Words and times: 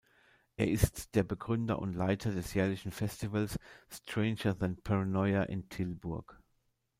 Er 0.55 0.67
ist 0.67 1.13
der 1.13 1.21
Begründer 1.21 1.77
und 1.77 1.93
Leiter 1.93 2.31
des 2.31 2.55
jährlichen 2.55 2.91
Festivals 2.91 3.59
„Stranger 3.87 4.57
than 4.57 4.81
Paranoia“ 4.81 5.43
in 5.43 5.69
Tilburg. 5.69 6.41